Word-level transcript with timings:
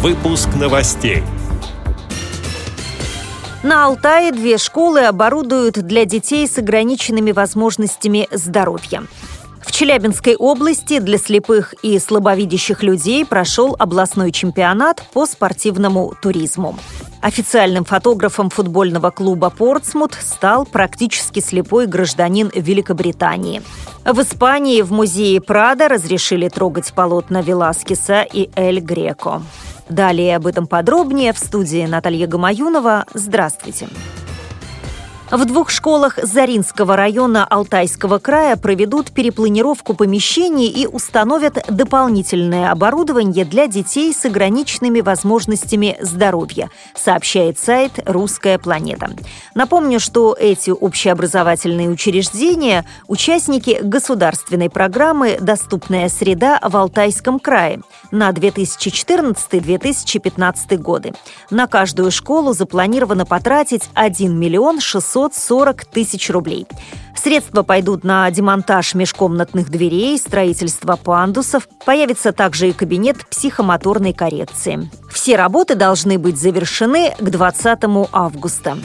Выпуск 0.00 0.48
новостей. 0.54 1.24
На 3.64 3.86
Алтае 3.86 4.30
две 4.30 4.56
школы 4.56 5.00
оборудуют 5.00 5.74
для 5.74 6.04
детей 6.04 6.46
с 6.46 6.56
ограниченными 6.56 7.32
возможностями 7.32 8.28
здоровья. 8.30 9.02
В 9.68 9.70
Челябинской 9.70 10.34
области 10.34 10.98
для 10.98 11.18
слепых 11.18 11.74
и 11.82 11.98
слабовидящих 11.98 12.82
людей 12.82 13.26
прошел 13.26 13.76
областной 13.78 14.32
чемпионат 14.32 15.04
по 15.12 15.26
спортивному 15.26 16.14
туризму. 16.22 16.78
Официальным 17.20 17.84
фотографом 17.84 18.48
футбольного 18.48 19.10
клуба 19.10 19.50
«Портсмут» 19.50 20.14
стал 20.18 20.64
практически 20.64 21.40
слепой 21.40 21.86
гражданин 21.86 22.50
Великобритании. 22.54 23.60
В 24.06 24.22
Испании 24.22 24.80
в 24.80 24.90
музее 24.90 25.42
Прада 25.42 25.88
разрешили 25.88 26.48
трогать 26.48 26.94
полотна 26.94 27.42
Веласкеса 27.42 28.22
и 28.22 28.48
Эль 28.56 28.80
Греко. 28.80 29.42
Далее 29.90 30.36
об 30.36 30.46
этом 30.46 30.66
подробнее 30.66 31.34
в 31.34 31.38
студии 31.38 31.84
Наталья 31.84 32.26
Гамаюнова. 32.26 33.04
Здравствуйте. 33.12 33.86
Здравствуйте. 33.86 34.17
В 35.30 35.44
двух 35.44 35.68
школах 35.68 36.18
Заринского 36.22 36.96
района 36.96 37.44
Алтайского 37.44 38.18
края 38.18 38.56
проведут 38.56 39.12
перепланировку 39.12 39.92
помещений 39.92 40.68
и 40.68 40.86
установят 40.86 41.66
дополнительное 41.68 42.70
оборудование 42.70 43.44
для 43.44 43.66
детей 43.66 44.14
с 44.14 44.24
ограниченными 44.24 45.02
возможностями 45.02 45.98
здоровья, 46.00 46.70
сообщает 46.94 47.58
сайт 47.58 48.00
«Русская 48.06 48.58
планета». 48.58 49.10
Напомню, 49.54 50.00
что 50.00 50.34
эти 50.38 50.70
общеобразовательные 50.70 51.90
учреждения– 51.90 52.86
участники 53.06 53.80
государственной 53.82 54.70
программы 54.70 55.36
«Доступная 55.38 56.08
среда 56.08 56.58
в 56.62 56.74
Алтайском 56.74 57.38
крае» 57.38 57.82
на 58.10 58.30
2014-2015 58.30 60.78
годы. 60.78 61.12
На 61.50 61.66
каждую 61.66 62.10
школу 62.10 62.54
запланировано 62.54 63.26
потратить 63.26 63.90
1 63.92 64.34
миллион 64.34 64.80
600 64.80 65.17
640 65.18 65.84
тысяч 65.86 66.30
рублей. 66.30 66.66
Средства 67.16 67.64
пойдут 67.64 68.04
на 68.04 68.30
демонтаж 68.30 68.94
межкомнатных 68.94 69.70
дверей, 69.70 70.16
строительство 70.18 70.94
пандусов. 70.94 71.68
Появится 71.84 72.32
также 72.32 72.68
и 72.68 72.72
кабинет 72.72 73.26
психомоторной 73.28 74.12
коррекции. 74.12 74.88
Все 75.10 75.36
работы 75.36 75.74
должны 75.74 76.18
быть 76.18 76.38
завершены 76.38 77.14
к 77.18 77.28
20 77.28 77.78
августа. 78.12 78.78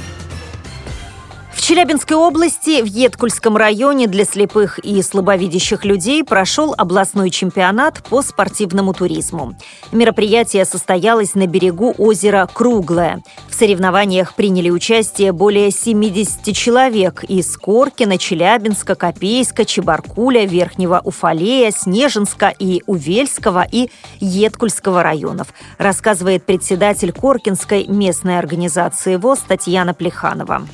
Челябинской 1.63 2.17
области 2.17 2.81
в 2.81 2.85
Едкульском 2.87 3.55
районе 3.55 4.07
для 4.07 4.25
слепых 4.25 4.79
и 4.79 5.01
слабовидящих 5.01 5.85
людей 5.85 6.21
прошел 6.21 6.75
областной 6.77 7.29
чемпионат 7.29 8.03
по 8.03 8.21
спортивному 8.21 8.93
туризму. 8.93 9.55
Мероприятие 9.93 10.65
состоялось 10.65 11.35
на 11.35 11.47
берегу 11.47 11.95
озера 11.97 12.49
Круглое. 12.53 13.23
В 13.47 13.55
соревнованиях 13.55 14.35
приняли 14.35 14.69
участие 14.69 15.31
более 15.31 15.71
70 15.71 16.53
человек 16.53 17.23
из 17.23 17.55
Коркина, 17.55 18.17
Челябинска, 18.17 18.95
Копейска, 18.95 19.63
Чебаркуля, 19.63 20.43
Верхнего 20.43 20.99
Уфалея, 21.01 21.71
Снежинска 21.71 22.53
и 22.59 22.83
Увельского 22.87 23.65
и 23.71 23.89
Едкульского 24.19 25.01
районов, 25.01 25.53
рассказывает 25.77 26.45
председатель 26.45 27.13
Коркинской 27.13 27.87
местной 27.87 28.37
организации 28.37 29.15
ВОЗ 29.15 29.39
Татьяна 29.47 29.93
Плеханова. 29.93 30.67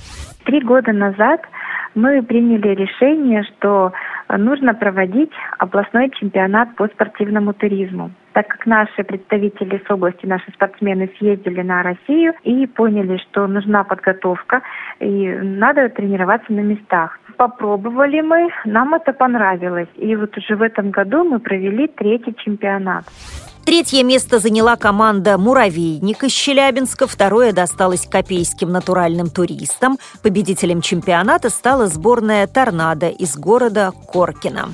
Три 0.49 0.61
года 0.61 0.91
назад 0.93 1.41
мы 1.93 2.23
приняли 2.23 2.69
решение, 2.69 3.43
что 3.43 3.93
нужно 4.35 4.73
проводить 4.73 5.29
областной 5.59 6.09
чемпионат 6.09 6.75
по 6.75 6.87
спортивному 6.87 7.53
туризму 7.53 8.09
так 8.33 8.47
как 8.47 8.65
наши 8.65 9.03
представители 9.03 9.83
с 9.85 9.91
области, 9.91 10.25
наши 10.25 10.49
спортсмены 10.51 11.09
съездили 11.17 11.61
на 11.61 11.83
Россию 11.83 12.33
и 12.43 12.67
поняли, 12.67 13.17
что 13.17 13.47
нужна 13.47 13.83
подготовка 13.83 14.61
и 15.01 15.27
надо 15.27 15.89
тренироваться 15.89 16.53
на 16.53 16.61
местах. 16.61 17.19
Попробовали 17.35 18.21
мы, 18.21 18.49
нам 18.63 18.93
это 18.93 19.11
понравилось. 19.11 19.89
И 19.97 20.15
вот 20.15 20.37
уже 20.37 20.55
в 20.55 20.61
этом 20.61 20.91
году 20.91 21.25
мы 21.25 21.39
провели 21.39 21.87
третий 21.87 22.33
чемпионат. 22.37 23.03
Третье 23.69 24.03
место 24.03 24.39
заняла 24.39 24.77
команда 24.77 25.37
«Муравейник» 25.37 26.23
из 26.23 26.31
Челябинска, 26.31 27.05
второе 27.05 27.53
досталось 27.53 28.07
копейским 28.07 28.71
натуральным 28.71 29.27
туристам. 29.27 29.97
Победителем 30.23 30.81
чемпионата 30.81 31.49
стала 31.51 31.85
сборная 31.85 32.47
«Торнадо» 32.47 33.09
из 33.09 33.37
города 33.37 33.91
Коркина. 34.11 34.69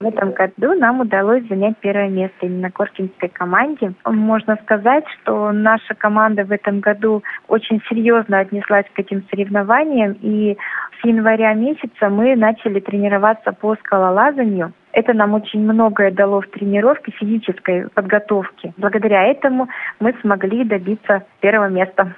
В 0.00 0.04
этом 0.04 0.32
году 0.32 0.74
нам 0.74 0.98
удалось 0.98 1.46
занять 1.46 1.76
первое 1.78 2.08
место 2.08 2.46
именно 2.46 2.72
Коркинской 2.72 3.28
команде. 3.28 3.94
Можно 4.04 4.58
сказать, 4.64 5.04
что 5.22 5.52
наша 5.52 5.94
команда 5.94 6.44
в 6.44 6.50
этом 6.50 6.80
году 6.80 7.22
очень 7.46 7.80
серьезно 7.88 8.40
отнеслась 8.40 8.86
к 8.92 8.98
этим 8.98 9.24
соревнованиям, 9.30 10.18
и 10.20 10.56
с 11.00 11.06
января 11.06 11.54
месяца 11.54 12.08
мы 12.08 12.34
начали 12.34 12.80
тренироваться 12.80 13.52
по 13.52 13.76
скалолазанию. 13.76 14.72
Это 14.92 15.14
нам 15.14 15.34
очень 15.34 15.60
многое 15.60 16.10
дало 16.10 16.42
в 16.42 16.48
тренировке 16.48 17.12
физической 17.12 17.88
подготовке. 17.90 18.74
Благодаря 18.76 19.24
этому 19.24 19.68
мы 20.00 20.14
смогли 20.20 20.64
добиться 20.64 21.24
первого 21.40 21.68
места. 21.68 22.14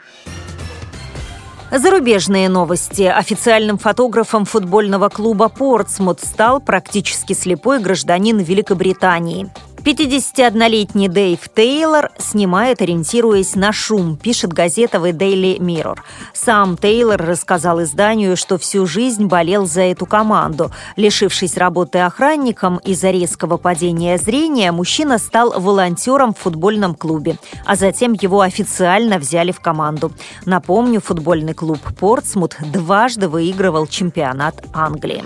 Зарубежные 1.71 2.49
новости. 2.49 3.03
Официальным 3.03 3.79
фотографом 3.79 4.45
футбольного 4.45 5.09
клуба 5.09 5.49
«Портсмут» 5.49 6.21
стал 6.21 6.61
практически 6.61 7.33
слепой 7.33 7.81
гражданин 7.81 8.39
Великобритании. 8.39 9.47
51-летний 9.85 11.11
Дэйв 11.11 11.39
Тейлор 11.55 12.11
снимает, 12.17 12.81
ориентируясь 12.81 13.55
на 13.55 13.71
шум, 13.71 14.17
пишет 14.17 14.51
газета 14.51 14.97
The 14.97 15.13
Daily 15.13 15.59
Mirror. 15.59 15.99
Сам 16.33 16.79
Тейлор 16.79 17.21
рассказал 17.21 17.83
изданию, 17.83 18.39
что 18.39 18.57
всю 18.57 18.87
жизнь 18.87 19.27
болел 19.27 19.67
за 19.67 19.83
эту 19.83 20.07
команду. 20.07 20.71
Лишившись 20.97 21.59
работы 21.59 21.99
охранником 21.99 22.79
из-за 22.79 23.11
резкого 23.11 23.59
падения 23.59 24.17
зрения, 24.17 24.73
мужчина 24.73 25.19
стал 25.19 25.61
волонтером 25.61 26.33
в 26.33 26.39
футбольном 26.39 26.95
клубе, 26.95 27.37
а 27.67 27.77
затем 27.77 28.15
его 28.15 28.41
официально 28.41 29.19
взяли 29.19 29.53
в 29.53 29.61
команду. 29.61 30.13
Напомню, 30.47 31.03
футбольный 31.03 31.53
клуб 31.53 31.81
«Портсмут» 32.01 32.57
дважды 32.73 33.29
выигрывал 33.29 33.87
чемпионат 33.87 34.65
Англии. 34.73 35.23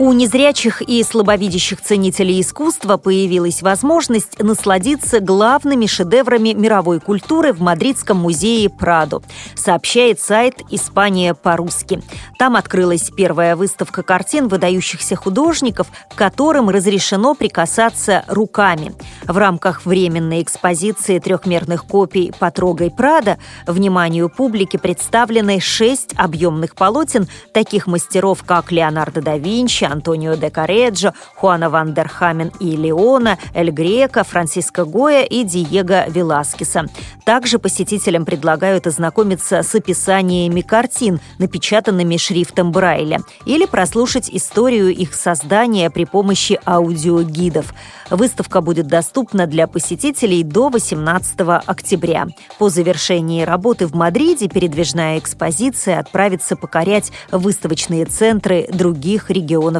У 0.00 0.14
незрячих 0.14 0.80
и 0.80 1.02
слабовидящих 1.02 1.82
ценителей 1.82 2.40
искусства 2.40 2.96
появилась 2.96 3.60
возможность 3.60 4.42
насладиться 4.42 5.20
главными 5.20 5.84
шедеврами 5.84 6.54
мировой 6.54 7.00
культуры 7.00 7.52
в 7.52 7.60
Мадридском 7.60 8.16
музее 8.16 8.70
Прадо, 8.70 9.20
сообщает 9.54 10.18
сайт 10.18 10.62
«Испания 10.70 11.34
по-русски». 11.34 12.02
Там 12.38 12.56
открылась 12.56 13.10
первая 13.14 13.56
выставка 13.56 14.02
картин 14.02 14.48
выдающихся 14.48 15.16
художников, 15.16 15.88
которым 16.14 16.70
разрешено 16.70 17.34
прикасаться 17.34 18.24
руками. 18.26 18.94
В 19.26 19.36
рамках 19.36 19.84
временной 19.84 20.40
экспозиции 20.40 21.18
трехмерных 21.18 21.84
копий 21.84 22.32
«Потрогай 22.38 22.90
Прада» 22.90 23.36
вниманию 23.66 24.30
публики 24.30 24.78
представлены 24.78 25.60
шесть 25.60 26.14
объемных 26.16 26.74
полотен 26.74 27.28
таких 27.52 27.86
мастеров, 27.86 28.44
как 28.46 28.72
Леонардо 28.72 29.20
да 29.20 29.36
Винчи, 29.36 29.89
Антонио 29.90 30.36
де 30.36 30.50
Кареджо, 30.50 31.12
Хуана 31.36 31.70
Ван 31.70 31.94
дер 31.94 32.08
Хамен 32.08 32.52
и 32.60 32.76
Леона, 32.76 33.38
Эль 33.54 33.70
Грека, 33.70 34.24
Франциско 34.24 34.84
Гоя 34.84 35.22
и 35.22 35.44
Диего 35.44 36.08
Веласкеса. 36.08 36.86
Также 37.24 37.58
посетителям 37.58 38.24
предлагают 38.24 38.86
ознакомиться 38.86 39.62
с 39.62 39.74
описаниями 39.74 40.60
картин, 40.60 41.20
напечатанными 41.38 42.16
шрифтом 42.16 42.72
Брайля, 42.72 43.20
или 43.44 43.66
прослушать 43.66 44.30
историю 44.30 44.94
их 44.94 45.14
создания 45.14 45.90
при 45.90 46.04
помощи 46.04 46.58
аудиогидов. 46.64 47.72
Выставка 48.10 48.60
будет 48.60 48.88
доступна 48.88 49.46
для 49.46 49.66
посетителей 49.66 50.42
до 50.42 50.68
18 50.68 51.40
октября. 51.66 52.26
По 52.58 52.68
завершении 52.68 53.42
работы 53.42 53.86
в 53.86 53.94
Мадриде 53.94 54.48
передвижная 54.48 55.18
экспозиция 55.18 56.00
отправится 56.00 56.56
покорять 56.56 57.12
выставочные 57.30 58.04
центры 58.04 58.66
других 58.72 59.30
регионов 59.30 59.79